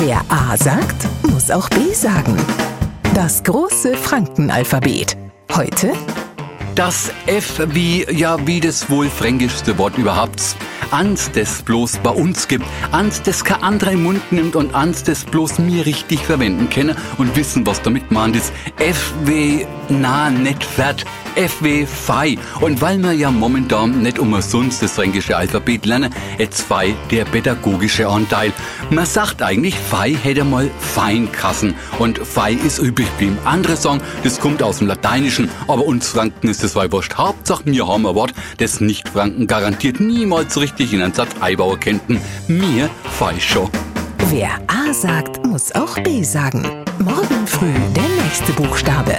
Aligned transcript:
Wer 0.00 0.20
A 0.28 0.56
sagt, 0.56 1.08
muss 1.28 1.50
auch 1.50 1.68
B 1.70 1.92
sagen. 1.92 2.36
Das 3.14 3.42
große 3.42 3.96
Frankenalphabet. 3.96 5.16
Heute 5.56 5.92
Das 6.76 7.10
F 7.26 7.60
wie, 7.70 8.06
ja, 8.08 8.36
wie 8.46 8.60
das 8.60 8.88
wohl 8.88 9.08
fränkischste 9.08 9.76
Wort 9.76 9.98
überhaupt. 9.98 10.54
Ans, 10.92 11.32
das 11.32 11.62
bloß 11.62 11.98
bei 11.98 12.10
uns 12.10 12.46
gibt. 12.46 12.64
Ans, 12.92 13.22
das 13.22 13.42
kein 13.42 13.60
anderer 13.60 13.90
im 13.90 14.04
Mund 14.04 14.30
nimmt 14.30 14.54
und 14.54 14.72
ans, 14.72 15.02
das 15.02 15.24
bloß 15.24 15.58
mir 15.58 15.84
richtig 15.84 16.20
verwenden 16.20 16.70
kenne 16.70 16.94
und 17.18 17.34
wissen, 17.34 17.66
was 17.66 17.82
damit 17.82 18.12
meint 18.12 18.36
ist. 18.36 18.52
F 18.78 19.12
wie, 19.24 19.66
na, 19.88 20.30
nicht 20.30 20.62
fährt. 20.62 21.04
F 21.38 21.62
wie 21.62 21.86
Fei. 21.86 22.36
Und 22.60 22.80
weil 22.80 22.98
wir 22.98 23.12
ja 23.12 23.30
momentan 23.30 24.02
nicht 24.02 24.18
umsonst 24.18 24.82
das 24.82 24.92
fränkische 24.92 25.36
Alphabet 25.36 25.86
lernen, 25.86 26.12
jetzt 26.36 26.62
Fei 26.62 26.96
der 27.12 27.24
pädagogische 27.26 28.08
Anteil. 28.08 28.52
Man 28.90 29.06
sagt 29.06 29.40
eigentlich, 29.40 29.76
Fei 29.76 30.16
hätte 30.20 30.42
mal 30.42 30.68
Feinkassen. 30.80 31.74
Und 32.00 32.18
Fei 32.18 32.54
ist 32.54 32.80
übrig 32.80 33.06
geblieben. 33.12 33.38
Andere 33.44 33.76
sagen, 33.76 34.00
das 34.24 34.40
kommt 34.40 34.64
aus 34.64 34.78
dem 34.78 34.88
Lateinischen, 34.88 35.48
aber 35.68 35.84
uns 35.84 36.08
Franken 36.08 36.48
ist 36.48 36.64
das 36.64 36.74
weil 36.74 36.90
wurscht. 36.90 37.14
Hauptsache, 37.16 37.62
wir 37.66 37.86
haben 37.86 38.04
ein 38.04 38.16
Wort, 38.16 38.34
das 38.56 38.80
Nicht-Franken 38.80 39.46
garantiert 39.46 40.00
niemals 40.00 40.60
richtig 40.60 40.92
in 40.92 41.02
einen 41.02 41.14
Satz 41.14 41.30
einbauen 41.40 41.78
könnten. 41.78 42.20
Mir 42.48 42.90
Fei 43.16 43.38
schon. 43.38 43.70
Wer 44.30 44.58
A 44.66 44.92
sagt, 44.92 45.46
muss 45.46 45.72
auch 45.76 45.96
B 46.00 46.24
sagen. 46.24 46.62
Morgen 46.98 47.46
früh 47.46 47.72
der 47.94 48.24
nächste 48.24 48.52
Buchstabe. 48.54 49.18